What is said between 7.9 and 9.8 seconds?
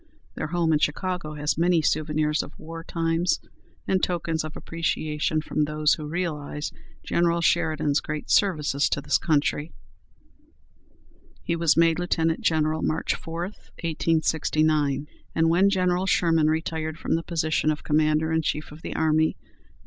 great services to his country.